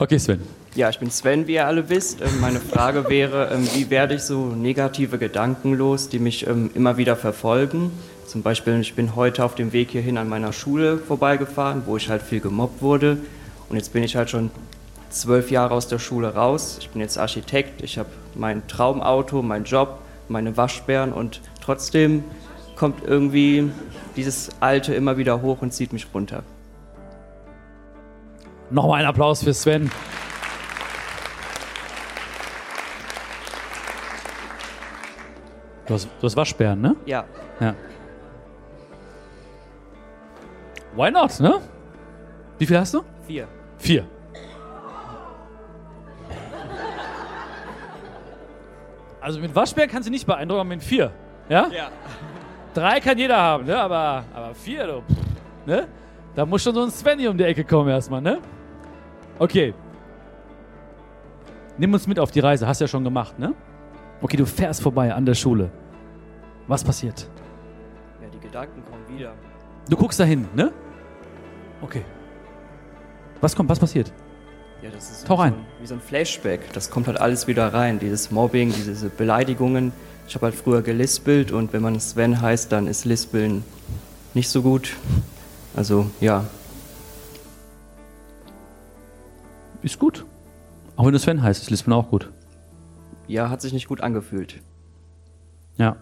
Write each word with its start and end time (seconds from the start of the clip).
Okay, 0.00 0.18
Sven. 0.18 0.40
Ja, 0.74 0.88
ich 0.88 0.98
bin 0.98 1.10
Sven, 1.10 1.46
wie 1.46 1.52
ihr 1.56 1.66
alle 1.66 1.90
wisst. 1.90 2.22
Ähm, 2.22 2.40
Meine 2.40 2.58
Frage 2.58 3.10
wäre, 3.10 3.50
ähm, 3.52 3.68
wie 3.74 3.90
werde 3.90 4.14
ich 4.14 4.22
so 4.22 4.46
negative 4.46 5.18
Gedanken 5.18 5.74
los, 5.74 6.08
die 6.08 6.18
mich 6.18 6.46
ähm, 6.46 6.70
immer 6.74 6.96
wieder 6.96 7.16
verfolgen? 7.16 7.90
Zum 8.26 8.40
Beispiel, 8.42 8.80
ich 8.80 8.94
bin 8.94 9.14
heute 9.14 9.44
auf 9.44 9.56
dem 9.56 9.74
Weg 9.74 9.90
hierhin 9.90 10.16
an 10.16 10.26
meiner 10.26 10.54
Schule 10.54 10.96
vorbeigefahren, 10.96 11.82
wo 11.84 11.98
ich 11.98 12.08
halt 12.08 12.22
viel 12.22 12.40
gemobbt 12.40 12.80
wurde. 12.80 13.18
Und 13.68 13.76
jetzt 13.76 13.92
bin 13.92 14.02
ich 14.02 14.16
halt 14.16 14.30
schon 14.30 14.50
zwölf 15.10 15.50
Jahre 15.50 15.74
aus 15.74 15.86
der 15.86 15.98
Schule 15.98 16.34
raus. 16.34 16.78
Ich 16.80 16.88
bin 16.88 17.02
jetzt 17.02 17.18
Architekt, 17.18 17.82
ich 17.82 17.98
habe 17.98 18.08
mein 18.34 18.66
Traumauto, 18.68 19.42
meinen 19.42 19.66
Job, 19.66 19.98
meine 20.30 20.56
Waschbären 20.56 21.12
und 21.12 21.42
trotzdem 21.62 22.24
kommt 22.74 23.04
irgendwie 23.06 23.70
dieses 24.16 24.48
Alte 24.60 24.94
immer 24.94 25.18
wieder 25.18 25.42
hoch 25.42 25.60
und 25.60 25.74
zieht 25.74 25.92
mich 25.92 26.06
runter. 26.14 26.42
Nochmal 28.70 29.00
einen 29.00 29.08
Applaus 29.08 29.42
für 29.42 29.52
Sven. 29.52 29.90
Du 35.86 35.94
hast, 35.94 36.08
du 36.20 36.26
hast 36.26 36.36
Waschbären, 36.36 36.80
ne? 36.80 36.96
Ja, 37.06 37.24
Ja. 37.60 37.74
Why 40.94 41.10
not, 41.10 41.38
ne? 41.40 41.60
Wie 42.58 42.66
viel 42.66 42.78
hast 42.78 42.94
du? 42.94 43.02
vier. 43.26 43.46
Vier. 43.78 44.04
Also 49.20 49.38
mit 49.40 49.54
Waschbären 49.54 49.90
kannst 49.90 50.08
du 50.08 50.10
nicht 50.10 50.26
beeindrucken, 50.26 50.60
aber 50.60 50.68
mit 50.68 50.82
vier. 50.82 51.12
Ja? 51.48 51.68
Ja. 51.68 51.88
Drei 52.74 53.00
kann 53.00 53.18
jeder 53.18 53.36
haben, 53.36 53.66
ne? 53.66 53.78
Aber, 53.78 54.24
aber 54.34 54.54
vier, 54.54 54.86
du. 54.86 55.02
Ne? 55.66 55.88
Da 56.34 56.46
muss 56.46 56.62
schon 56.62 56.74
so 56.74 56.82
ein 56.82 56.90
Svenny 56.90 57.28
um 57.28 57.36
die 57.36 57.44
Ecke 57.44 57.64
kommen 57.64 57.88
erstmal, 57.90 58.20
ne? 58.22 58.38
Okay. 59.40 59.72
Nimm 61.78 61.94
uns 61.94 62.06
mit 62.06 62.18
auf 62.18 62.30
die 62.30 62.40
Reise. 62.40 62.68
Hast 62.68 62.82
ja 62.82 62.86
schon 62.86 63.04
gemacht, 63.04 63.38
ne? 63.38 63.54
Okay, 64.20 64.36
du 64.36 64.44
fährst 64.44 64.82
vorbei 64.82 65.14
an 65.14 65.24
der 65.24 65.32
Schule. 65.34 65.70
Was 66.68 66.84
passiert? 66.84 67.26
Ja, 68.20 68.28
die 68.28 68.38
Gedanken 68.38 68.82
kommen 68.84 69.18
wieder. 69.18 69.32
Du 69.88 69.96
guckst 69.96 70.20
dahin, 70.20 70.46
ne? 70.54 70.70
Okay. 71.80 72.04
Was 73.40 73.56
kommt? 73.56 73.70
Was 73.70 73.78
passiert? 73.78 74.12
Ja, 74.82 74.90
das 74.90 75.10
ist 75.10 75.26
Tauch 75.26 75.38
wie, 75.38 75.44
ein. 75.44 75.52
So 75.52 75.58
ein, 75.58 75.66
wie 75.80 75.86
so 75.86 75.94
ein 75.94 76.00
Flashback. 76.02 76.72
Das 76.74 76.90
kommt 76.90 77.06
halt 77.06 77.18
alles 77.18 77.46
wieder 77.46 77.72
rein. 77.72 77.98
Dieses 77.98 78.30
Mobbing, 78.30 78.74
diese 78.74 79.08
Beleidigungen. 79.08 79.92
Ich 80.28 80.34
habe 80.34 80.46
halt 80.46 80.54
früher 80.54 80.82
gelispelt 80.82 81.50
und 81.50 81.72
wenn 81.72 81.80
man 81.80 81.98
Sven 81.98 82.42
heißt, 82.42 82.70
dann 82.72 82.86
ist 82.86 83.06
Lispeln 83.06 83.64
nicht 84.34 84.50
so 84.50 84.60
gut. 84.60 84.96
Also 85.74 86.10
ja, 86.20 86.44
Ist 89.82 89.98
gut. 89.98 90.24
Auch 90.96 91.06
wenn 91.06 91.12
du 91.12 91.18
Sven 91.18 91.42
heißt, 91.42 91.62
ist 91.62 91.70
Lispeln 91.70 91.94
auch 91.94 92.10
gut. 92.10 92.30
ja, 93.28 93.48
hat 93.48 93.60
sich 93.62 93.72
nicht 93.72 93.88
gut 93.88 94.00
angefühlt. 94.00 94.60
Ja. 95.76 95.96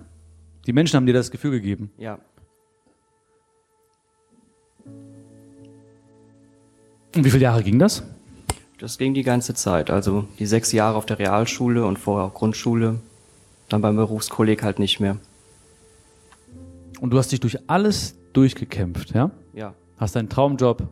Die 0.66 0.72
Menschen 0.72 0.96
haben 0.96 1.06
dir 1.06 1.12
das 1.14 1.30
Gefühl 1.30 1.52
gegeben. 1.52 1.90
Ja, 1.98 2.18
Und 7.14 7.24
wie 7.24 7.30
viele 7.30 7.42
Jahre 7.44 7.62
ging 7.62 7.78
das? 7.78 8.02
das 8.78 8.96
ging 8.96 9.12
die 9.12 9.22
ganze 9.24 9.54
Zeit. 9.54 9.90
Also 9.90 10.26
die 10.38 10.46
sechs 10.46 10.70
Jahre 10.72 10.96
auf 10.96 11.06
der 11.06 11.18
Realschule 11.18 11.84
und 11.84 11.98
vorher 11.98 12.26
auch 12.28 12.34
Grundschule. 12.34 13.00
Dann 13.68 13.80
beim 13.80 13.96
Berufskolleg 13.96 14.62
halt 14.62 14.78
nicht 14.78 15.00
mehr. 15.00 15.16
Und 17.00 17.10
du 17.10 17.18
hast 17.18 17.32
dich 17.32 17.40
durch 17.40 17.58
alles 17.68 18.14
durchgekämpft, 18.34 19.14
ja? 19.14 19.30
Ja, 19.52 19.74
Hast 19.96 20.14
deinen 20.14 20.28
Traumjob, 20.28 20.86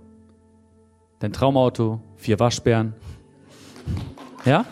dein 1.20 1.32
Traumauto, 1.32 2.00
vier 2.16 2.38
Waschbären. 2.38 2.94
Ja? 4.44 4.64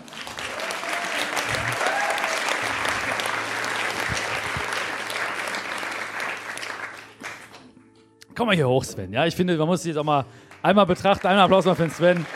Komm 8.36 8.48
mal 8.48 8.56
hier 8.56 8.68
hoch, 8.68 8.82
Sven. 8.82 9.12
Ja, 9.12 9.26
ich 9.26 9.36
finde, 9.36 9.56
man 9.56 9.68
muss 9.68 9.82
sich 9.82 9.90
jetzt 9.90 9.98
auch 9.98 10.04
mal 10.04 10.24
einmal 10.60 10.86
betrachten. 10.86 11.26
Einmal 11.26 11.44
Applaus 11.44 11.64
mal 11.66 11.74
für 11.76 11.82
den 11.82 11.90
Sven. 11.92 12.26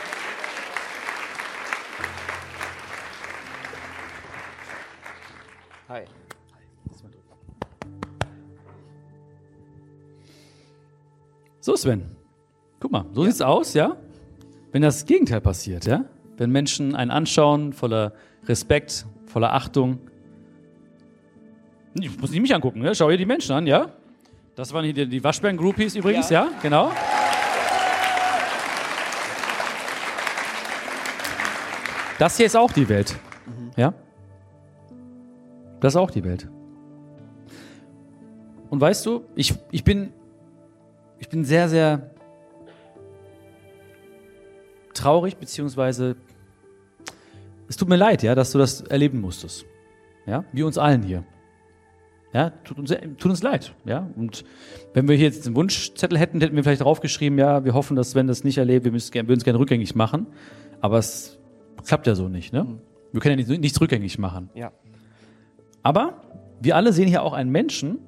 hi. 5.89 6.05
So, 11.59 11.75
Sven. 11.75 12.15
Guck 12.79 12.91
mal, 12.91 13.05
so 13.11 13.25
sieht's 13.25 13.41
aus, 13.41 13.73
ja? 13.73 13.97
Wenn 14.71 14.81
das 14.81 15.05
Gegenteil 15.05 15.41
passiert, 15.41 15.85
ja? 15.85 16.05
Wenn 16.37 16.51
Menschen 16.51 16.95
einen 16.95 17.11
anschauen, 17.11 17.73
voller 17.73 18.13
Respekt, 18.45 19.05
voller 19.25 19.53
Achtung. 19.53 19.99
Ich 21.99 22.19
muss 22.19 22.31
nicht 22.31 22.41
mich 22.41 22.53
angucken, 22.53 22.81
ne? 22.81 22.93
Schau 22.95 23.09
dir 23.09 23.17
die 23.17 23.25
Menschen 23.25 23.53
an, 23.53 23.67
ja? 23.67 23.91
Das 24.55 24.73
waren 24.73 24.85
hier 24.85 25.07
die, 25.07 25.23
Waschbären-Groupies 25.23 25.95
übrigens, 25.95 26.29
ja. 26.29 26.45
Ja. 26.45 26.51
Genau. 26.61 26.91
Das 32.17 32.35
hier 32.37 32.45
ist 32.45 32.55
auch 32.55 32.71
die 32.71 32.87
Welt. 32.89 33.15
Ja? 33.77 33.93
Das 35.79 35.93
ist 35.93 35.97
auch 35.97 36.11
die 36.11 36.23
Welt. 36.23 36.49
Und 38.69 38.81
weißt 38.81 39.05
du, 39.05 39.23
ich, 39.35 39.53
ich 39.71 39.83
bin 39.83 40.11
ich 41.19 41.27
bin 41.27 41.43
sehr, 41.43 41.67
sehr 41.67 42.11
traurig, 44.99 45.37
beziehungsweise 45.37 46.15
es 47.67 47.77
tut 47.77 47.87
mir 47.87 47.97
leid, 47.97 48.23
ja, 48.23 48.35
dass 48.35 48.51
du 48.51 48.57
das 48.57 48.81
erleben 48.81 49.21
musstest. 49.21 49.65
Ja, 50.25 50.43
wie 50.51 50.63
uns 50.63 50.77
allen 50.77 51.03
hier. 51.03 51.23
Ja, 52.33 52.51
tut 52.51 52.77
uns, 52.77 52.89
tut 52.89 53.31
uns 53.31 53.41
leid, 53.41 53.73
ja. 53.85 54.07
Und 54.15 54.43
wenn 54.93 55.07
wir 55.07 55.15
hier 55.15 55.25
jetzt 55.25 55.47
einen 55.47 55.55
Wunschzettel 55.55 56.17
hätten, 56.17 56.41
hätten 56.41 56.55
wir 56.55 56.63
vielleicht 56.63 56.81
draufgeschrieben, 56.81 57.39
ja, 57.39 57.65
wir 57.65 57.73
hoffen, 57.73 57.95
dass 57.95 58.11
Sven 58.11 58.27
das 58.27 58.43
nicht 58.43 58.57
erlebt, 58.57 58.85
wir 58.85 58.91
müssen, 58.91 59.13
würden 59.13 59.37
es 59.37 59.43
gerne 59.43 59.57
rückgängig 59.57 59.95
machen. 59.95 60.27
Aber 60.81 60.99
es 60.99 61.39
klappt 61.85 62.05
ja 62.05 62.13
so 62.13 62.27
nicht, 62.27 62.53
ne? 62.53 62.79
Wir 63.11 63.21
können 63.21 63.39
ja 63.39 63.45
nicht, 63.47 63.61
nichts 63.61 63.81
rückgängig 63.81 64.19
machen. 64.19 64.51
Ja, 64.53 64.71
Aber 65.81 66.21
wir 66.61 66.75
alle 66.75 66.93
sehen 66.93 67.07
hier 67.07 67.23
auch 67.23 67.33
einen 67.33 67.49
Menschen, 67.49 67.99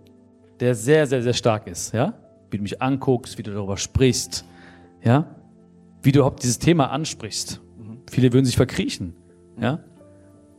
der 0.60 0.76
sehr, 0.76 1.08
sehr, 1.08 1.24
sehr 1.24 1.34
stark 1.34 1.66
ist, 1.68 1.94
ja? 1.94 2.14
Wie 2.52 2.58
du 2.58 2.64
mich 2.64 2.82
anguckst, 2.82 3.38
wie 3.40 3.44
du 3.44 3.52
darüber 3.52 3.78
sprichst, 3.78 4.46
ja? 5.04 5.36
Wie 6.02 6.12
du 6.12 6.20
überhaupt 6.20 6.44
dieses 6.44 6.60
Thema 6.60 6.90
ansprichst. 6.92 7.62
Viele 8.10 8.34
würden 8.34 8.46
sich 8.46 8.56
verkriechen, 8.56 9.14
ja? 9.60 9.80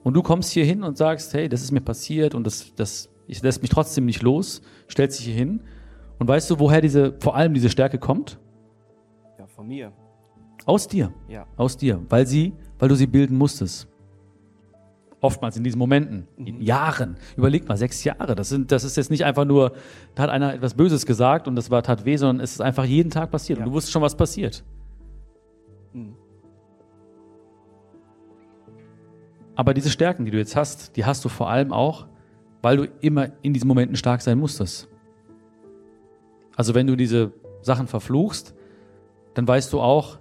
Und 0.05 0.15
du 0.15 0.23
kommst 0.23 0.51
hier 0.51 0.65
hin 0.65 0.83
und 0.83 0.97
sagst, 0.97 1.33
hey, 1.35 1.49
das 1.49 1.63
ist 1.63 1.71
mir 1.71 1.81
passiert 1.81 2.35
und 2.35 2.45
das, 2.45 2.75
das, 2.75 3.09
ich 3.27 3.43
lässt 3.43 3.63
mich 3.63 3.71
trotzdem 3.71 4.05
nicht 4.05 4.23
los, 4.23 4.63
stellst 4.91 5.19
dich 5.19 5.27
hier 5.27 5.35
hin. 5.35 5.61
Und 6.19 6.27
weißt 6.29 6.51
du, 6.51 6.59
woher 6.59 6.81
diese, 6.81 7.15
vor 7.21 7.37
allem 7.37 7.55
diese 7.55 7.71
Stärke 7.71 7.99
kommt? 7.99 8.39
ja, 9.39 9.47
von 9.47 9.67
mir. 9.67 9.93
Aus 10.67 10.87
dir. 10.87 11.13
Ja, 11.29 11.47
Aus 11.57 11.77
dir, 11.77 12.01
weil 12.09 12.27
sie, 12.27 12.53
weil 12.79 12.89
du 12.89 12.95
sie 12.95 13.07
bilden 13.07 13.37
musstest. 13.37 13.89
Oftmals 15.21 15.57
in 15.57 15.63
diesen 15.63 15.79
Momenten, 15.79 16.27
in 16.37 16.61
Jahren. 16.61 17.17
Überleg 17.37 17.69
mal, 17.69 17.77
sechs 17.77 18.03
Jahre. 18.03 18.35
Das, 18.35 18.49
sind, 18.49 18.73
das 18.73 18.83
ist 18.83 18.97
jetzt 18.97 19.11
nicht 19.11 19.25
einfach 19.25 19.45
nur, 19.45 19.73
da 20.17 20.25
hat 20.25 20.31
einer 20.31 20.55
etwas 20.55 20.75
Böses 20.75 21.07
gesagt 21.07 21.47
und 21.47 21.55
das 21.55 21.71
war 21.71 21.83
tat 21.83 22.05
weh, 22.05 22.17
sondern 22.17 22.41
es 22.43 22.53
ist 22.53 22.61
einfach 22.61 22.85
jeden 22.85 23.11
Tag 23.11 23.31
passiert. 23.31 23.59
Ja. 23.59 23.65
Und 23.65 23.71
du 23.71 23.75
wusstest 23.75 23.93
schon, 23.93 24.03
was 24.03 24.17
passiert. 24.17 24.65
Mhm. 25.93 26.15
Aber 29.55 29.75
diese 29.75 29.91
Stärken, 29.91 30.25
die 30.25 30.31
du 30.31 30.39
jetzt 30.39 30.57
hast, 30.57 30.97
die 30.97 31.05
hast 31.05 31.25
du 31.25 31.29
vor 31.29 31.51
allem 31.51 31.73
auch, 31.73 32.07
weil 32.63 32.77
du 32.77 32.89
immer 33.01 33.29
in 33.43 33.53
diesen 33.53 33.69
Momenten 33.69 33.97
stark 33.97 34.23
sein 34.23 34.39
musstest. 34.39 34.89
Also 36.57 36.75
wenn 36.75 36.87
du 36.87 36.97
diese 36.97 37.33
Sachen 37.61 37.87
verfluchst, 37.87 38.55
dann 39.35 39.47
weißt 39.47 39.73
du 39.73 39.81
auch, 39.81 40.19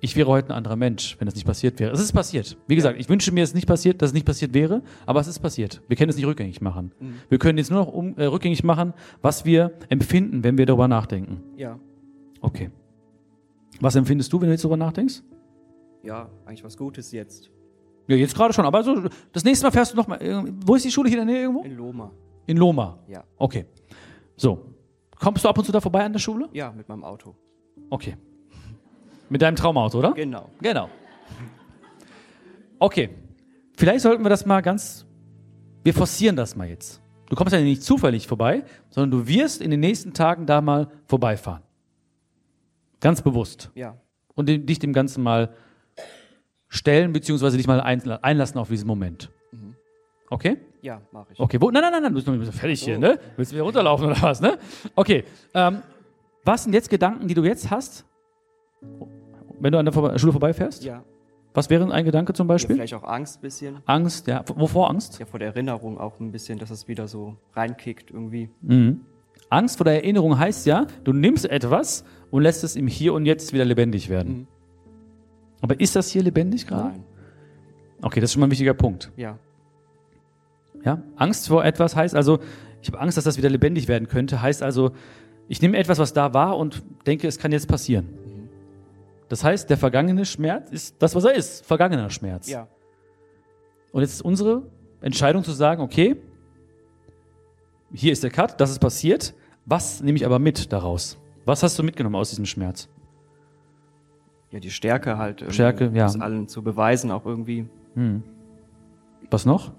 ich 0.00 0.16
wäre 0.16 0.28
heute 0.28 0.48
ein 0.48 0.56
anderer 0.56 0.76
Mensch, 0.76 1.16
wenn 1.18 1.26
das 1.26 1.34
nicht 1.34 1.46
passiert 1.46 1.80
wäre. 1.80 1.90
Es 1.92 2.00
ist 2.00 2.12
passiert. 2.12 2.58
Wie 2.66 2.76
gesagt, 2.76 3.00
ich 3.00 3.08
wünsche 3.08 3.32
mir, 3.32 3.42
es 3.42 3.54
nicht 3.54 3.66
passiert, 3.66 4.02
dass 4.02 4.10
es 4.10 4.14
nicht 4.14 4.26
passiert 4.26 4.52
wäre, 4.52 4.82
aber 5.06 5.20
es 5.20 5.26
ist 5.26 5.38
passiert. 5.38 5.80
Wir 5.88 5.96
können 5.96 6.10
es 6.10 6.16
nicht 6.16 6.26
rückgängig 6.26 6.60
machen. 6.60 6.92
Wir 7.30 7.38
können 7.38 7.56
jetzt 7.56 7.70
nur 7.70 7.80
noch 7.80 7.92
um, 7.92 8.14
äh, 8.18 8.26
rückgängig 8.26 8.64
machen, 8.64 8.92
was 9.22 9.46
wir 9.46 9.72
empfinden, 9.88 10.44
wenn 10.44 10.58
wir 10.58 10.66
darüber 10.66 10.88
nachdenken. 10.88 11.42
ja, 11.56 11.78
Okay. 12.42 12.70
Was 13.80 13.96
empfindest 13.96 14.32
du, 14.32 14.40
wenn 14.40 14.48
du 14.48 14.52
jetzt 14.52 14.64
darüber 14.64 14.76
nachdenkst? 14.76 15.22
ja, 16.02 16.28
eigentlich 16.44 16.62
was 16.62 16.76
Gutes 16.76 17.12
jetzt. 17.12 17.50
Ja, 18.08 18.16
jetzt 18.16 18.34
gerade 18.34 18.52
schon, 18.52 18.66
aber 18.66 18.82
so, 18.84 19.08
das 19.32 19.42
nächste 19.44 19.64
Mal 19.64 19.70
fährst 19.70 19.92
du 19.92 19.96
nochmal. 19.96 20.18
Wo 20.66 20.74
ist 20.74 20.84
die 20.84 20.90
Schule 20.90 21.08
hier 21.08 21.18
in 21.20 21.26
der 21.26 21.34
Nähe 21.34 21.44
irgendwo? 21.44 21.62
In 21.64 21.76
Loma. 21.76 22.10
In 22.46 22.56
Loma. 22.58 22.98
Ja, 23.08 23.24
Okay. 23.38 23.64
So. 24.36 24.66
Kommst 25.18 25.42
du 25.44 25.48
ab 25.48 25.56
und 25.56 25.64
zu 25.64 25.72
da 25.72 25.80
vorbei 25.80 26.04
an 26.04 26.12
der 26.12 26.18
Schule? 26.20 26.48
ja, 26.52 26.70
mit 26.72 26.86
meinem 26.88 27.04
Auto. 27.04 27.34
Okay. 27.88 28.16
Mit 29.30 29.40
deinem 29.40 29.56
Traumauto, 29.56 29.98
oder? 30.00 30.12
Genau. 30.12 30.50
Genau. 30.60 30.90
Okay. 32.78 33.08
Vielleicht 33.76 34.00
sollten 34.02 34.22
wir 34.24 34.28
das 34.28 34.44
mal 34.44 34.60
ganz. 34.60 35.06
Wir 35.82 35.94
forcieren 35.94 36.36
das 36.36 36.54
mal 36.56 36.68
jetzt. 36.68 37.00
Du 37.30 37.36
kommst 37.36 37.54
ja 37.54 37.60
nicht 37.60 37.82
zufällig 37.82 38.26
vorbei, 38.26 38.64
sondern 38.90 39.10
du 39.20 39.26
wirst 39.26 39.62
in 39.62 39.70
den 39.70 39.80
nächsten 39.80 40.12
Tagen 40.12 40.44
da 40.46 40.60
mal 40.60 40.88
vorbeifahren. 41.06 41.62
Ganz 43.04 43.22
bewusst. 43.22 43.70
Ja, 43.74 43.98
und 44.34 44.46
dich 44.48 44.78
dem 44.80 44.92
Ganzen 44.92 45.22
mal 45.22 45.54
stellen, 46.68 47.12
beziehungsweise 47.12 47.56
dich 47.56 47.66
mal 47.68 47.80
einla- 47.80 48.20
einlassen 48.22 48.58
auf 48.58 48.68
diesen 48.68 48.86
Moment. 48.86 49.30
Okay? 50.30 50.56
Ja, 50.80 51.00
mache 51.12 51.32
ich. 51.32 51.38
Okay, 51.38 51.60
wo, 51.60 51.70
nein, 51.70 51.82
nein, 51.82 51.92
nein, 51.92 52.02
nein, 52.02 52.12
du 52.12 52.16
bist 52.16 52.26
noch 52.26 52.34
nicht 52.34 52.52
fertig 52.52 52.82
hier, 52.82 52.98
ne? 52.98 53.20
Willst 53.36 53.52
du 53.52 53.56
wieder 53.56 53.64
runterlaufen 53.64 54.06
oder 54.06 54.20
was, 54.22 54.40
ne? 54.40 54.58
Okay, 54.96 55.24
ähm, 55.52 55.82
was 56.44 56.64
sind 56.64 56.72
jetzt 56.72 56.90
Gedanken, 56.90 57.28
die 57.28 57.34
du 57.34 57.44
jetzt 57.44 57.70
hast, 57.70 58.04
wenn 59.60 59.72
du 59.72 59.78
an 59.78 59.84
der 59.84 60.18
Schule 60.18 60.32
vorbeifährst? 60.32 60.82
Ja. 60.82 61.04
Was 61.52 61.70
wäre 61.70 61.90
ein 61.92 62.04
Gedanke 62.04 62.32
zum 62.32 62.48
ja. 62.48 62.54
Beispiel? 62.54 62.74
Vielleicht 62.76 62.94
auch 62.94 63.04
Angst 63.04 63.38
ein 63.38 63.42
bisschen. 63.42 63.82
Angst, 63.86 64.26
ja. 64.26 64.42
Wovor 64.56 64.90
Angst? 64.90 65.20
Ja, 65.20 65.26
vor 65.26 65.38
der 65.38 65.48
Erinnerung 65.48 65.98
auch 65.98 66.18
ein 66.18 66.32
bisschen, 66.32 66.58
dass 66.58 66.70
es 66.70 66.88
wieder 66.88 67.06
so 67.06 67.36
reinkickt 67.52 68.10
irgendwie. 68.10 68.50
Mhm. 68.62 69.02
Angst 69.54 69.78
vor 69.78 69.84
der 69.84 69.94
Erinnerung 69.94 70.38
heißt 70.38 70.66
ja, 70.66 70.86
du 71.04 71.12
nimmst 71.12 71.44
etwas 71.46 72.04
und 72.30 72.42
lässt 72.42 72.64
es 72.64 72.76
im 72.76 72.86
Hier 72.86 73.14
und 73.14 73.26
Jetzt 73.26 73.52
wieder 73.52 73.64
lebendig 73.64 74.08
werden. 74.08 74.32
Mhm. 74.32 74.46
Aber 75.60 75.80
ist 75.80 75.96
das 75.96 76.10
hier 76.10 76.22
lebendig 76.22 76.66
gerade? 76.66 76.90
Nein. 76.90 77.04
Okay, 78.02 78.20
das 78.20 78.28
ist 78.28 78.34
schon 78.34 78.40
mal 78.40 78.48
ein 78.48 78.50
wichtiger 78.50 78.74
Punkt. 78.74 79.10
Ja. 79.16 79.38
Ja? 80.84 81.02
Angst 81.16 81.48
vor 81.48 81.64
etwas 81.64 81.96
heißt 81.96 82.14
also, 82.14 82.40
ich 82.82 82.88
habe 82.88 83.00
Angst, 83.00 83.16
dass 83.16 83.24
das 83.24 83.38
wieder 83.38 83.48
lebendig 83.48 83.88
werden 83.88 84.08
könnte, 84.08 84.42
heißt 84.42 84.62
also, 84.62 84.92
ich 85.48 85.62
nehme 85.62 85.78
etwas, 85.78 85.98
was 85.98 86.12
da 86.12 86.34
war 86.34 86.58
und 86.58 86.82
denke, 87.06 87.28
es 87.28 87.38
kann 87.38 87.52
jetzt 87.52 87.68
passieren. 87.68 88.08
Das 89.28 89.42
heißt, 89.42 89.70
der 89.70 89.78
vergangene 89.78 90.26
Schmerz 90.26 90.70
ist 90.70 90.96
das, 90.98 91.14
was 91.14 91.24
er 91.24 91.34
ist, 91.34 91.64
vergangener 91.64 92.10
Schmerz. 92.10 92.48
Ja. 92.48 92.68
Und 93.92 94.02
jetzt 94.02 94.12
ist 94.14 94.22
unsere 94.22 94.64
Entscheidung 95.00 95.44
zu 95.44 95.52
sagen, 95.52 95.80
okay, 95.82 96.16
hier 97.92 98.12
ist 98.12 98.22
der 98.22 98.30
Cut, 98.30 98.60
das 98.60 98.70
ist 98.70 98.80
passiert. 98.80 99.34
Was 99.66 100.02
nehme 100.02 100.16
ich 100.16 100.26
aber 100.26 100.38
mit 100.38 100.72
daraus? 100.72 101.18
Was 101.44 101.62
hast 101.62 101.78
du 101.78 101.82
mitgenommen 101.82 102.16
aus 102.16 102.30
diesem 102.30 102.46
Schmerz? 102.46 102.88
Ja, 104.50 104.60
die 104.60 104.70
Stärke 104.70 105.18
halt. 105.18 105.44
Stärke, 105.48 105.90
ja. 105.94 106.04
Das 106.04 106.20
allen 106.20 106.48
zu 106.48 106.62
beweisen 106.62 107.10
auch 107.10 107.26
irgendwie. 107.26 107.66
Was 109.30 109.46
noch? 109.46 109.72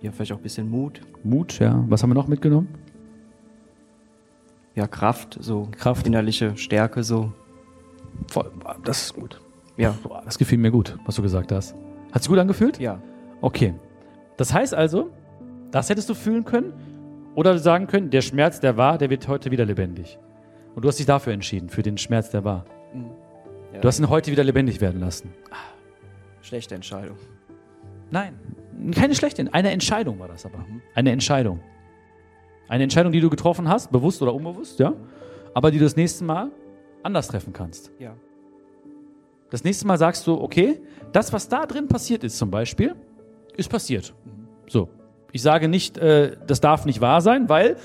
Ja, 0.00 0.12
vielleicht 0.12 0.32
auch 0.32 0.36
ein 0.36 0.42
bisschen 0.42 0.70
Mut. 0.70 1.00
Mut, 1.24 1.58
ja. 1.58 1.84
Was 1.88 2.02
haben 2.02 2.10
wir 2.10 2.14
noch 2.14 2.28
mitgenommen? 2.28 2.68
Ja, 4.74 4.86
Kraft, 4.86 5.38
so. 5.40 5.68
Kraft. 5.72 6.06
Innerliche 6.06 6.56
Stärke, 6.56 7.02
so. 7.02 7.32
Voll, 8.28 8.50
das 8.84 9.02
ist 9.02 9.14
gut. 9.14 9.40
Ja. 9.76 9.94
Das 10.24 10.38
gefiel 10.38 10.58
mir 10.58 10.70
gut, 10.70 10.98
was 11.04 11.16
du 11.16 11.22
gesagt 11.22 11.50
hast. 11.50 11.74
Hat 12.12 12.22
sich 12.22 12.28
gut 12.28 12.38
angefühlt? 12.38 12.78
Ja. 12.78 13.00
Okay. 13.40 13.74
Das 14.36 14.52
heißt 14.52 14.74
also, 14.74 15.10
das 15.70 15.88
hättest 15.90 16.08
du 16.08 16.14
fühlen 16.14 16.44
können 16.44 16.72
oder 17.38 17.56
sagen 17.56 17.86
können, 17.86 18.10
der 18.10 18.20
Schmerz, 18.20 18.58
der 18.58 18.76
war, 18.76 18.98
der 18.98 19.10
wird 19.10 19.28
heute 19.28 19.52
wieder 19.52 19.64
lebendig. 19.64 20.18
Und 20.74 20.84
du 20.84 20.88
hast 20.88 20.98
dich 20.98 21.06
dafür 21.06 21.32
entschieden, 21.32 21.68
für 21.68 21.84
den 21.84 21.96
Schmerz, 21.96 22.30
der 22.30 22.42
war. 22.42 22.64
ja 23.72 23.80
Du 23.80 23.86
hast 23.86 24.00
ihn 24.00 24.08
heute 24.08 24.32
wieder 24.32 24.42
lebendig 24.42 24.80
werden 24.80 24.98
lassen. 24.98 25.32
Schlechte 26.42 26.74
Entscheidung. 26.74 27.16
Nein, 28.10 28.40
keine 28.92 29.14
schlechte. 29.14 29.46
Eine 29.52 29.70
Entscheidung 29.70 30.18
war 30.18 30.26
das 30.26 30.46
aber. 30.46 30.66
Eine 30.96 31.12
Entscheidung. 31.12 31.60
Eine 32.66 32.82
Entscheidung, 32.82 33.12
die 33.12 33.20
du 33.20 33.30
getroffen 33.30 33.68
hast, 33.68 33.92
bewusst 33.92 34.20
oder 34.20 34.34
unbewusst, 34.34 34.80
ja. 34.80 34.94
Aber 35.54 35.70
die 35.70 35.78
du 35.78 35.84
das 35.84 35.94
nächste 35.94 36.24
Mal 36.24 36.50
anders 37.04 37.28
treffen 37.28 37.52
kannst. 37.52 37.92
Ja. 38.00 38.16
Das 39.50 39.62
nächste 39.62 39.86
Mal 39.86 39.96
sagst 39.96 40.26
du, 40.26 40.40
okay, 40.40 40.80
das, 41.12 41.32
was 41.32 41.48
da 41.48 41.66
drin 41.66 41.86
passiert 41.86 42.24
ist 42.24 42.36
zum 42.36 42.50
Beispiel, 42.50 42.96
ist 43.56 43.70
passiert. 43.70 44.12
So. 44.66 44.88
Ich 45.32 45.42
sage 45.42 45.68
nicht, 45.68 45.98
äh, 45.98 46.36
das 46.46 46.60
darf 46.60 46.84
nicht 46.86 47.00
wahr 47.00 47.20
sein, 47.20 47.48
weil 47.48 47.76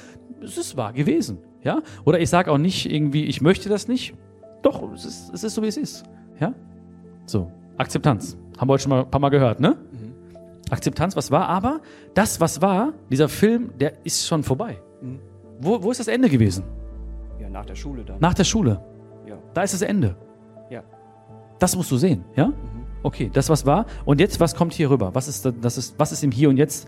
es 0.42 0.58
ist 0.58 0.78
wahr 0.78 0.94
gewesen. 0.94 1.40
Ja? 1.64 1.82
Oder 2.06 2.20
ich 2.20 2.30
sage 2.30 2.52
auch 2.52 2.58
nicht 2.58 2.92
irgendwie, 2.92 3.26
ich 3.26 3.42
möchte 3.42 3.70
das 3.70 3.88
nicht. 3.88 4.14
Doch, 4.62 4.92
es 4.94 5.06
ist, 5.06 5.34
es 5.34 5.44
ist 5.44 5.56
so, 5.56 5.62
wie 5.64 5.68
es 5.68 5.78
ist. 5.78 6.04
Ja? 6.40 6.54
So. 7.26 7.52
Akzeptanz. 7.78 8.38
Haben 8.58 8.68
wir 8.70 8.74
heute 8.74 8.84
schon 8.84 8.90
mal 8.92 9.02
ein 9.02 9.10
paar 9.12 9.20
Mal 9.22 9.30
gehört, 9.30 9.60
ne? 9.60 9.76
Akzeptanz, 10.70 11.16
was 11.16 11.30
war, 11.32 11.50
aber 11.50 11.82
das, 12.14 12.40
was 12.40 12.62
war, 12.62 12.94
dieser 13.12 13.30
Film, 13.30 13.72
der 13.80 13.94
ist 14.06 14.26
schon 14.26 14.44
vorbei. 14.44 14.78
Wo, 15.60 15.84
wo 15.84 15.92
ist 15.92 16.00
das 16.00 16.08
Ende 16.08 16.30
gewesen? 16.30 16.64
Ja, 17.40 17.50
nach 17.50 17.66
der 17.66 17.76
Schule 17.76 18.04
dann. 18.04 18.18
Nach 18.20 18.34
der 18.34 18.44
Schule. 18.46 18.80
Ja. 19.28 19.36
Da 19.54 19.64
ist 19.64 19.74
das 19.74 19.82
Ende. 19.82 20.16
Ja. 20.70 20.82
Das 21.60 21.76
musst 21.76 21.92
du 21.92 21.98
sehen, 21.98 22.24
ja? 22.36 22.52
Okay, 23.04 23.30
das 23.32 23.50
was 23.50 23.66
war. 23.66 23.86
Und 24.06 24.20
jetzt, 24.20 24.40
was 24.40 24.56
kommt 24.56 24.74
hier 24.74 24.90
rüber? 24.90 25.14
Was 25.14 25.28
ist, 25.28 25.46
da- 25.46 25.52
das 25.52 25.78
ist, 25.78 25.96
was 26.00 26.12
ist 26.12 26.24
im 26.24 26.32
Hier 26.32 26.50
und 26.50 26.58
Jetzt 26.58 26.88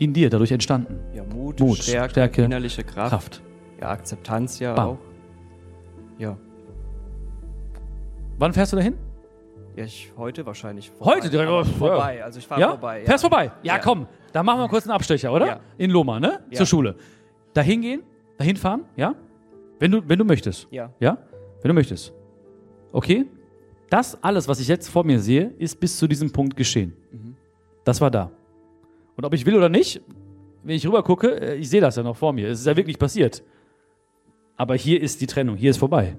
in 0.00 0.12
dir 0.12 0.28
dadurch 0.30 0.50
entstanden? 0.50 0.98
Ja, 1.14 1.22
Mut, 1.22 1.60
Mut, 1.60 1.78
Stärke, 1.78 2.10
Stärke, 2.10 2.42
innerliche 2.42 2.82
Kraft. 2.82 3.10
Kraft. 3.10 3.42
Ja, 3.80 3.90
Akzeptanz 3.90 4.58
ja 4.58 4.74
Bam. 4.74 4.88
auch. 4.88 4.98
Ja. 6.18 6.36
Wann 8.38 8.52
fährst 8.52 8.72
du 8.72 8.76
dahin? 8.76 8.94
Ja, 9.76 9.84
ich 9.84 10.10
heute 10.16 10.44
wahrscheinlich 10.46 10.90
Heute 10.98 11.30
direkt, 11.30 11.48
Aber 11.48 11.64
vorbei. 11.64 12.24
Also 12.24 12.38
ich 12.38 12.46
fahre 12.46 12.60
Ja? 12.60 12.68
vorbei. 12.70 13.04
Fährst 13.04 13.22
vorbei? 13.22 13.52
Ja, 13.62 13.76
Ja. 13.76 13.78
komm. 13.80 14.06
Da 14.32 14.42
machen 14.42 14.60
wir 14.60 14.68
kurz 14.68 14.84
einen 14.84 14.92
Abstecher, 14.92 15.32
oder? 15.32 15.46
Ja. 15.46 15.60
In 15.78 15.90
Loma, 15.90 16.18
ne? 16.18 16.40
Ja. 16.50 16.56
Zur 16.56 16.66
Schule. 16.66 16.96
Dahin 17.54 17.80
gehen, 17.82 18.02
dahin 18.36 18.56
fahren, 18.56 18.84
ja? 18.96 19.14
Wenn 19.78 19.90
du, 19.92 20.08
wenn 20.08 20.18
du 20.18 20.24
möchtest. 20.24 20.66
Ja. 20.70 20.92
Ja? 21.00 21.18
Wenn 21.62 21.68
du 21.68 21.74
möchtest. 21.74 22.12
Okay? 22.92 23.26
Das 23.90 24.22
alles, 24.22 24.46
was 24.48 24.60
ich 24.60 24.68
jetzt 24.68 24.88
vor 24.88 25.04
mir 25.04 25.18
sehe, 25.20 25.52
ist 25.58 25.78
bis 25.80 25.98
zu 25.98 26.06
diesem 26.06 26.30
Punkt 26.30 26.56
geschehen. 26.56 26.94
Das 27.84 28.00
war 28.00 28.10
da. 28.10 28.30
Und 29.20 29.26
ob 29.26 29.34
ich 29.34 29.44
will 29.44 29.54
oder 29.54 29.68
nicht, 29.68 30.00
wenn 30.62 30.76
ich 30.76 30.86
rüber 30.86 31.02
gucke, 31.02 31.28
äh, 31.28 31.56
ich 31.56 31.68
sehe 31.68 31.82
das 31.82 31.96
ja 31.96 32.02
noch 32.02 32.16
vor 32.16 32.32
mir. 32.32 32.48
Es 32.48 32.60
ist 32.60 32.64
ja 32.64 32.74
wirklich 32.74 32.98
passiert. 32.98 33.42
Aber 34.56 34.74
hier 34.76 34.98
ist 34.98 35.20
die 35.20 35.26
Trennung, 35.26 35.56
hier 35.56 35.72
ist 35.72 35.76
vorbei. 35.76 36.16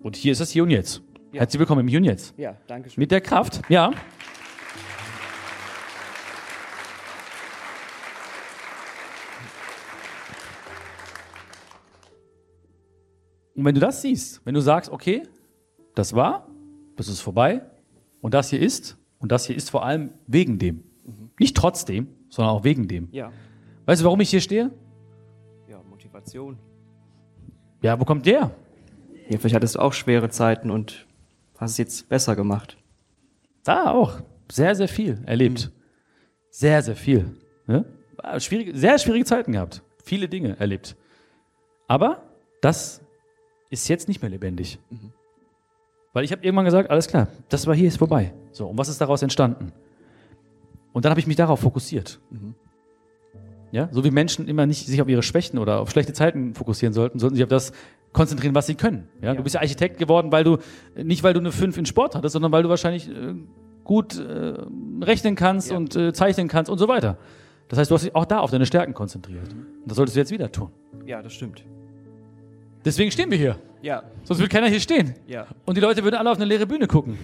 Und 0.00 0.14
hier 0.14 0.30
ist 0.30 0.40
das 0.40 0.50
Hier 0.50 0.62
und 0.62 0.70
Jetzt. 0.70 1.02
Ja. 1.32 1.40
Herzlich 1.40 1.58
willkommen 1.58 1.80
im 1.80 1.88
Hier 1.88 1.98
und 1.98 2.04
Jetzt. 2.04 2.32
Ja, 2.38 2.56
danke 2.68 2.88
schön. 2.88 3.00
Mit 3.00 3.10
der 3.10 3.20
Kraft, 3.20 3.62
ja. 3.68 3.90
Und 13.56 13.64
wenn 13.64 13.74
du 13.74 13.80
das 13.80 14.02
siehst, 14.02 14.40
wenn 14.46 14.54
du 14.54 14.60
sagst, 14.60 14.88
okay, 14.88 15.24
das 15.96 16.14
war, 16.14 16.48
das 16.94 17.08
ist 17.08 17.22
vorbei 17.22 17.62
und 18.20 18.34
das 18.34 18.50
hier 18.50 18.60
ist 18.60 18.98
und 19.18 19.32
das 19.32 19.46
hier 19.46 19.56
ist 19.56 19.68
vor 19.68 19.84
allem 19.84 20.12
wegen 20.28 20.60
dem. 20.60 20.93
Nicht 21.38 21.56
trotzdem, 21.56 22.08
sondern 22.28 22.54
auch 22.54 22.64
wegen 22.64 22.88
dem. 22.88 23.08
Ja. 23.12 23.32
Weißt 23.86 24.00
du, 24.00 24.04
warum 24.04 24.20
ich 24.20 24.30
hier 24.30 24.40
stehe? 24.40 24.70
Ja, 25.68 25.82
Motivation. 25.82 26.58
Ja, 27.82 28.00
wo 28.00 28.04
kommt 28.04 28.26
der? 28.26 28.50
Ja, 29.28 29.38
vielleicht 29.38 29.54
hattest 29.54 29.74
du 29.74 29.80
auch 29.80 29.92
schwere 29.92 30.30
Zeiten 30.30 30.70
und 30.70 31.06
hast 31.58 31.72
es 31.72 31.78
jetzt 31.78 32.08
besser 32.08 32.36
gemacht. 32.36 32.76
Da 33.62 33.90
auch. 33.90 34.20
Sehr, 34.50 34.74
sehr 34.74 34.88
viel 34.88 35.22
erlebt. 35.26 35.70
Sehr, 36.50 36.82
sehr 36.82 36.96
viel. 36.96 37.36
Ne? 37.66 37.84
Schwierige, 38.38 38.76
sehr 38.76 38.98
schwierige 38.98 39.24
Zeiten 39.24 39.52
gehabt. 39.52 39.82
Viele 40.02 40.28
Dinge 40.28 40.58
erlebt. 40.58 40.96
Aber 41.88 42.22
das 42.60 43.00
ist 43.70 43.88
jetzt 43.88 44.08
nicht 44.08 44.22
mehr 44.22 44.30
lebendig. 44.30 44.78
Weil 46.12 46.24
ich 46.24 46.32
habe 46.32 46.44
irgendwann 46.44 46.64
gesagt, 46.64 46.90
alles 46.90 47.08
klar, 47.08 47.28
das 47.48 47.66
war 47.66 47.74
hier, 47.74 47.88
ist 47.88 47.98
vorbei. 47.98 48.32
So, 48.52 48.68
und 48.68 48.78
was 48.78 48.88
ist 48.88 49.00
daraus 49.00 49.22
entstanden? 49.22 49.72
Und 50.94 51.04
dann 51.04 51.10
habe 51.10 51.20
ich 51.20 51.26
mich 51.26 51.36
darauf 51.36 51.60
fokussiert. 51.60 52.20
Ja, 53.72 53.88
so 53.90 54.04
wie 54.04 54.10
Menschen 54.10 54.46
immer 54.48 54.64
nicht 54.66 54.86
sich 54.86 55.02
auf 55.02 55.08
ihre 55.08 55.22
Schwächen 55.22 55.58
oder 55.58 55.80
auf 55.80 55.90
schlechte 55.90 56.12
Zeiten 56.12 56.54
fokussieren 56.54 56.92
sollten, 56.94 57.18
sollten 57.18 57.34
sich 57.34 57.42
auf 57.44 57.50
das 57.50 57.72
konzentrieren, 58.12 58.54
was 58.54 58.66
sie 58.68 58.76
können. 58.76 59.08
Ja, 59.20 59.28
Ja. 59.32 59.34
Du 59.34 59.42
bist 59.42 59.54
ja 59.56 59.60
Architekt 59.60 59.98
geworden, 59.98 60.30
weil 60.32 60.44
du 60.44 60.58
nicht 60.96 61.22
weil 61.24 61.34
du 61.34 61.40
eine 61.40 61.50
5 61.52 61.76
in 61.76 61.84
Sport 61.84 62.14
hattest, 62.14 62.32
sondern 62.34 62.52
weil 62.52 62.62
du 62.62 62.68
wahrscheinlich 62.68 63.08
äh, 63.10 63.34
gut 63.82 64.16
äh, 64.18 64.54
rechnen 65.02 65.34
kannst 65.34 65.70
Ja. 65.72 65.76
und 65.76 65.96
äh, 65.96 66.12
zeichnen 66.12 66.46
kannst 66.48 66.70
und 66.70 66.78
so 66.78 66.86
weiter. 66.86 67.18
Das 67.68 67.78
heißt, 67.80 67.90
du 67.90 67.96
hast 67.96 68.04
dich 68.04 68.14
auch 68.14 68.24
da 68.26 68.38
auf 68.38 68.50
deine 68.52 68.64
Stärken 68.66 68.94
konzentriert. 68.94 69.48
Und 69.52 69.66
das 69.86 69.96
solltest 69.96 70.14
du 70.16 70.20
jetzt 70.20 70.30
wieder 70.30 70.52
tun. 70.52 70.70
Ja, 71.06 71.20
das 71.22 71.32
stimmt. 71.32 71.64
Deswegen 72.84 73.10
stehen 73.10 73.30
wir 73.30 73.38
hier. 73.38 73.56
Ja, 73.82 74.04
Sonst 74.22 74.38
würde 74.38 74.50
keiner 74.50 74.68
hier 74.68 74.80
stehen. 74.80 75.14
ja, 75.26 75.46
Und 75.66 75.76
die 75.76 75.80
Leute 75.80 76.04
würden 76.04 76.14
alle 76.14 76.30
auf 76.30 76.36
eine 76.36 76.44
leere 76.46 76.66
Bühne 76.66 76.86
gucken. 76.86 77.18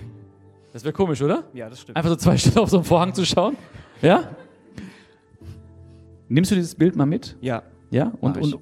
Das 0.73 0.85
wäre 0.85 0.93
komisch, 0.93 1.21
oder? 1.23 1.45
ja, 1.53 1.69
das 1.69 1.81
stimmt. 1.81 1.97
Einfach 1.97 2.11
so 2.11 2.17
zwei 2.17 2.37
Stunden 2.39 2.59
auf 2.61 2.71
so 2.71 2.77
einen 2.79 2.85
Vorhang 2.85 3.13
zu 3.15 3.25
schauen. 3.25 3.57
Ja? 4.03 4.31
Nimmst 6.29 6.51
du 6.51 6.55
dieses 6.55 6.75
Bild 6.75 6.95
mal 6.97 7.07
mit? 7.07 7.37
Ja, 7.41 7.63
Ja? 7.91 8.13
Und, 8.21 8.37
und, 8.39 8.59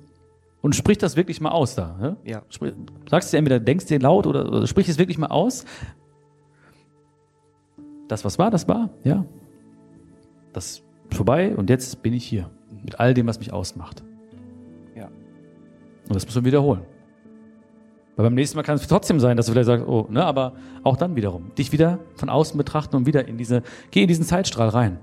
und 0.63 0.75
sprich 0.75 0.99
das 0.99 1.17
wirklich 1.17 1.41
mal 1.41 1.51
aus 1.51 1.75
da. 1.75 1.99
Ja? 2.01 2.17
ja, 2.25 2.43
Sprich, 2.49 2.73
sagst 3.11 3.31
du 3.33 3.35
dir 3.35 3.39
entweder, 3.39 3.61
denkst 3.61 3.87
dir 3.87 3.99
laut 4.01 4.27
oder, 4.27 4.49
oder 4.49 4.67
sprich 4.67 4.89
es 4.89 4.99
wirklich 4.99 5.19
mal 5.19 5.27
aus. 5.29 5.65
Das, 8.09 8.25
was 8.25 8.39
war, 8.39 8.51
das 8.51 8.67
war, 8.69 8.89
ja. 9.05 9.25
Das 10.55 10.71
ist 10.71 10.83
vorbei 11.15 11.55
und 11.55 11.69
jetzt 11.69 12.03
bin 12.03 12.15
ich 12.15 12.25
hier. 12.25 12.51
Mit 12.83 12.99
all 13.01 13.13
dem, 13.13 13.27
was 13.27 13.39
mich 13.39 13.53
ausmacht. 13.53 14.03
ja. 14.97 15.07
Und 16.09 16.15
das 16.15 16.25
muss 16.25 16.35
man 16.35 16.45
wiederholen. 16.47 16.83
Weil 18.19 18.25
beim 18.25 18.35
nächsten 18.35 18.57
Mal 18.57 18.65
kann 18.65 18.75
es 18.75 18.89
trotzdem 18.89 19.21
sein, 19.21 19.37
dass 19.37 19.47
du 19.47 19.53
vielleicht 19.53 19.69
sagst, 19.69 19.87
oh, 19.87 20.09
ne, 20.11 20.25
aber 20.25 20.55
auch 20.83 20.97
dann 20.97 21.15
wiederum. 21.15 21.55
Dich 21.57 21.71
wieder 21.71 22.01
von 22.17 22.29
außen 22.29 22.59
betrachten 22.59 22.97
und 22.97 23.07
wieder 23.07 23.29
in 23.29 23.39
diese, 23.39 23.63
geh 23.93 24.03
in 24.03 24.09
diesen 24.09 24.25
Zeitstrahl 24.25 24.71
rein. 24.71 24.99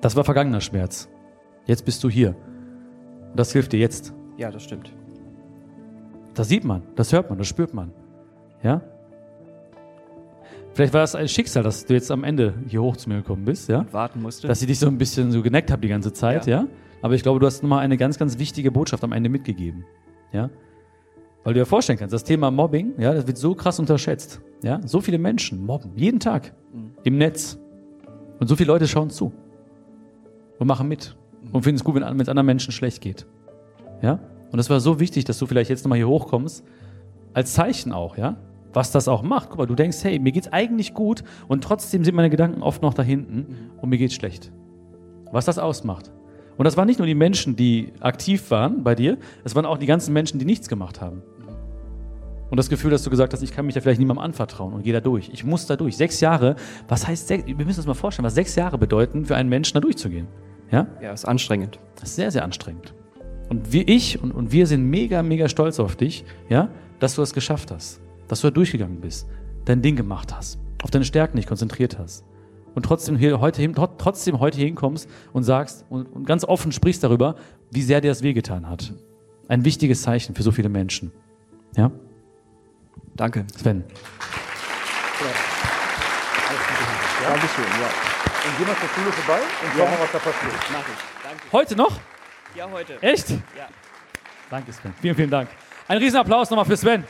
Das 0.00 0.14
war 0.14 0.22
vergangener 0.22 0.60
Schmerz. 0.60 1.08
Jetzt 1.66 1.84
bist 1.84 2.04
du 2.04 2.08
hier. 2.08 2.36
Und 3.32 3.40
das 3.40 3.52
hilft 3.52 3.72
dir 3.72 3.80
jetzt. 3.80 4.14
Ja, 4.36 4.52
das 4.52 4.62
stimmt. 4.62 4.92
Das 6.34 6.46
sieht 6.48 6.64
man, 6.64 6.82
das 6.94 7.12
hört 7.12 7.28
man, 7.28 7.38
das 7.38 7.48
spürt 7.48 7.74
man. 7.74 7.90
Ja? 8.62 8.80
Vielleicht 10.74 10.94
war 10.94 11.00
das 11.00 11.16
ein 11.16 11.26
Schicksal, 11.26 11.64
dass 11.64 11.86
du 11.86 11.94
jetzt 11.94 12.12
am 12.12 12.22
Ende 12.22 12.54
hier 12.68 12.82
hoch 12.82 12.96
zu 12.96 13.08
mir 13.08 13.16
gekommen 13.16 13.44
bist, 13.44 13.68
ja? 13.68 13.84
Warten 13.90 14.22
musste. 14.22 14.46
Dass 14.46 14.60
ich 14.60 14.68
dich 14.68 14.78
so 14.78 14.86
ein 14.86 14.98
bisschen 14.98 15.32
so 15.32 15.42
geneckt 15.42 15.72
habe 15.72 15.82
die 15.82 15.88
ganze 15.88 16.12
Zeit, 16.12 16.46
ja. 16.46 16.60
Ja. 16.60 16.66
Aber 17.02 17.14
ich 17.14 17.24
glaube, 17.24 17.40
du 17.40 17.46
hast 17.46 17.64
nochmal 17.64 17.80
eine 17.80 17.96
ganz, 17.96 18.16
ganz 18.16 18.38
wichtige 18.38 18.70
Botschaft 18.70 19.02
am 19.02 19.10
Ende 19.10 19.28
mitgegeben, 19.28 19.84
ja? 20.32 20.50
Weil 21.44 21.52
du 21.52 21.60
dir 21.60 21.66
vorstellen 21.66 21.98
kannst, 21.98 22.14
das 22.14 22.24
Thema 22.24 22.50
Mobbing, 22.50 22.94
ja, 22.98 23.12
das 23.12 23.26
wird 23.26 23.36
so 23.36 23.54
krass 23.54 23.78
unterschätzt, 23.78 24.40
ja? 24.62 24.80
So 24.86 25.00
viele 25.00 25.18
Menschen 25.18 25.64
mobben, 25.64 25.92
jeden 25.94 26.18
Tag, 26.18 26.54
im 27.04 27.18
Netz. 27.18 27.58
Und 28.40 28.48
so 28.48 28.56
viele 28.56 28.68
Leute 28.68 28.88
schauen 28.88 29.10
zu 29.10 29.32
und 30.58 30.66
machen 30.66 30.88
mit 30.88 31.16
und 31.52 31.62
finden 31.62 31.76
es 31.76 31.84
gut, 31.84 31.94
wenn 31.94 32.02
wenn 32.02 32.20
es 32.20 32.28
anderen 32.28 32.46
Menschen 32.46 32.72
schlecht 32.72 33.00
geht, 33.00 33.26
ja? 34.02 34.18
Und 34.50 34.56
das 34.56 34.70
war 34.70 34.80
so 34.80 35.00
wichtig, 35.00 35.24
dass 35.24 35.38
du 35.38 35.46
vielleicht 35.46 35.68
jetzt 35.68 35.84
nochmal 35.84 35.98
hier 35.98 36.08
hochkommst, 36.08 36.64
als 37.34 37.52
Zeichen 37.52 37.92
auch, 37.92 38.16
ja? 38.16 38.36
Was 38.72 38.90
das 38.90 39.06
auch 39.06 39.22
macht. 39.22 39.50
Guck 39.50 39.58
mal, 39.58 39.66
du 39.66 39.74
denkst, 39.74 39.98
hey, 40.02 40.18
mir 40.18 40.32
geht's 40.32 40.48
eigentlich 40.52 40.94
gut 40.94 41.22
und 41.46 41.62
trotzdem 41.62 42.04
sind 42.04 42.14
meine 42.14 42.30
Gedanken 42.30 42.62
oft 42.62 42.82
noch 42.82 42.94
da 42.94 43.02
hinten 43.02 43.70
und 43.80 43.88
mir 43.88 43.98
geht's 43.98 44.14
schlecht. 44.14 44.50
Was 45.30 45.44
das 45.44 45.58
ausmacht. 45.58 46.10
Und 46.56 46.64
das 46.64 46.76
waren 46.76 46.86
nicht 46.86 46.98
nur 46.98 47.06
die 47.06 47.14
Menschen, 47.14 47.56
die 47.56 47.92
aktiv 48.00 48.50
waren 48.50 48.84
bei 48.84 48.94
dir, 48.94 49.18
es 49.42 49.54
waren 49.54 49.66
auch 49.66 49.78
die 49.78 49.86
ganzen 49.86 50.12
Menschen, 50.12 50.38
die 50.38 50.44
nichts 50.44 50.68
gemacht 50.68 51.00
haben. 51.00 51.22
Und 52.50 52.58
das 52.58 52.68
Gefühl, 52.68 52.90
dass 52.90 53.02
du 53.02 53.10
gesagt 53.10 53.32
hast, 53.32 53.42
ich 53.42 53.52
kann 53.52 53.66
mich 53.66 53.74
da 53.74 53.80
vielleicht 53.80 53.98
niemandem 53.98 54.24
anvertrauen 54.24 54.74
und 54.74 54.84
gehe 54.84 54.92
da 54.92 55.00
durch. 55.00 55.30
Ich 55.32 55.44
muss 55.44 55.66
da 55.66 55.76
durch. 55.76 55.96
Sechs 55.96 56.20
Jahre, 56.20 56.54
was 56.86 57.06
heißt, 57.06 57.26
sech, 57.26 57.44
wir 57.46 57.64
müssen 57.64 57.80
uns 57.80 57.86
mal 57.86 57.94
vorstellen, 57.94 58.24
was 58.24 58.34
sechs 58.34 58.54
Jahre 58.54 58.78
bedeuten, 58.78 59.24
für 59.24 59.34
einen 59.34 59.48
Menschen 59.48 59.74
da 59.74 59.80
durchzugehen. 59.80 60.28
Ja? 60.70 60.86
Ja, 61.02 61.12
ist 61.12 61.24
anstrengend. 61.24 61.80
Das 61.96 62.10
ist 62.10 62.16
sehr, 62.16 62.30
sehr 62.30 62.44
anstrengend. 62.44 62.94
Und 63.48 63.72
wir, 63.72 63.88
ich 63.88 64.22
und, 64.22 64.30
und 64.32 64.52
wir 64.52 64.66
sind 64.66 64.84
mega, 64.84 65.22
mega 65.22 65.48
stolz 65.48 65.80
auf 65.80 65.96
dich, 65.96 66.24
ja, 66.48 66.68
dass 67.00 67.16
du 67.16 67.22
das 67.22 67.32
geschafft 67.34 67.70
hast, 67.72 68.00
dass 68.28 68.40
du 68.40 68.48
da 68.48 68.50
durchgegangen 68.52 69.00
bist, 69.00 69.26
dein 69.64 69.82
Ding 69.82 69.96
gemacht 69.96 70.34
hast, 70.34 70.58
auf 70.82 70.90
deine 70.90 71.04
Stärken 71.04 71.36
dich 71.36 71.46
konzentriert 71.46 71.98
hast 71.98 72.24
und 72.74 72.84
trotzdem 72.84 73.16
hier 73.16 73.40
heute 73.40 73.72
trotzdem 73.98 74.40
heute 74.40 74.56
hier 74.56 74.66
hinkommst 74.66 75.08
und 75.32 75.44
sagst 75.44 75.84
und, 75.88 76.06
und 76.06 76.26
ganz 76.26 76.44
offen 76.44 76.72
sprichst 76.72 77.02
darüber, 77.04 77.36
wie 77.70 77.82
sehr 77.82 78.00
dir 78.00 78.08
das 78.08 78.22
wehgetan 78.22 78.68
hat. 78.68 78.92
Ein 79.48 79.64
wichtiges 79.64 80.02
Zeichen 80.02 80.34
für 80.34 80.42
so 80.42 80.52
viele 80.52 80.68
Menschen. 80.68 81.12
Ja, 81.76 81.90
Danke. 83.16 83.46
Sven. 83.56 83.84
Dankeschön, 87.22 87.64
ja. 87.64 87.86
Und 88.46 88.58
geh 88.58 88.64
mal 88.64 88.76
zur 88.76 88.88
Schule 88.88 89.12
vorbei 89.12 89.40
und 89.40 89.70
schau 89.76 89.84
mal, 89.84 90.00
was 90.00 90.12
da 90.12 90.18
passiert. 90.18 90.52
Mach 90.72 90.80
ich. 90.80 91.22
Danke. 91.22 91.52
Heute 91.52 91.76
noch? 91.76 92.00
Ja, 92.54 92.70
heute. 92.70 93.02
Echt? 93.02 93.30
Ja. 93.30 93.68
Danke, 94.50 94.72
Sven. 94.72 94.92
Vielen, 95.00 95.14
vielen 95.14 95.30
Dank. 95.30 95.48
Ein 95.86 95.98
Riesenapplaus 95.98 96.50
nochmal 96.50 96.66
für 96.66 96.76
Sven. 96.76 97.04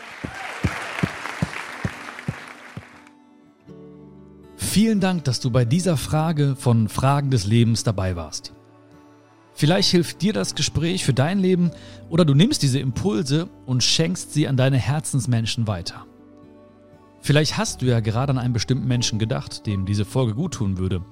Vielen 4.74 4.98
Dank, 4.98 5.22
dass 5.22 5.38
du 5.38 5.52
bei 5.52 5.64
dieser 5.64 5.96
Frage 5.96 6.56
von 6.56 6.88
Fragen 6.88 7.30
des 7.30 7.46
Lebens 7.46 7.84
dabei 7.84 8.16
warst. 8.16 8.52
Vielleicht 9.52 9.88
hilft 9.92 10.20
dir 10.20 10.32
das 10.32 10.56
Gespräch 10.56 11.04
für 11.04 11.14
dein 11.14 11.38
Leben 11.38 11.70
oder 12.10 12.24
du 12.24 12.34
nimmst 12.34 12.60
diese 12.64 12.80
Impulse 12.80 13.48
und 13.66 13.84
schenkst 13.84 14.32
sie 14.32 14.48
an 14.48 14.56
deine 14.56 14.78
Herzensmenschen 14.78 15.68
weiter. 15.68 16.06
Vielleicht 17.20 17.56
hast 17.56 17.82
du 17.82 17.86
ja 17.86 18.00
gerade 18.00 18.30
an 18.32 18.38
einen 18.38 18.52
bestimmten 18.52 18.88
Menschen 18.88 19.20
gedacht, 19.20 19.64
dem 19.64 19.86
diese 19.86 20.04
Folge 20.04 20.34
guttun 20.34 20.76
würde. 20.76 21.04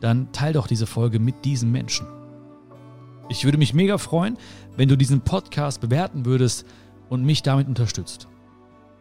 Dann 0.00 0.32
teil 0.32 0.54
doch 0.54 0.66
diese 0.66 0.88
Folge 0.88 1.20
mit 1.20 1.44
diesem 1.44 1.70
Menschen. 1.70 2.08
Ich 3.28 3.44
würde 3.44 3.56
mich 3.56 3.72
mega 3.72 3.98
freuen, 3.98 4.36
wenn 4.76 4.88
du 4.88 4.96
diesen 4.96 5.20
Podcast 5.20 5.80
bewerten 5.80 6.26
würdest 6.26 6.66
und 7.08 7.22
mich 7.22 7.44
damit 7.44 7.68
unterstützt. 7.68 8.26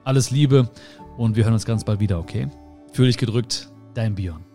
Alles 0.03 0.29
Liebe 0.29 0.69
und 1.17 1.35
wir 1.35 1.45
hören 1.45 1.53
uns 1.53 1.65
ganz 1.65 1.83
bald 1.83 1.99
wieder, 1.99 2.19
okay? 2.19 2.49
Fühl 2.93 3.07
dich 3.07 3.17
gedrückt, 3.17 3.71
dein 3.97 4.13
Björn. 4.15 4.54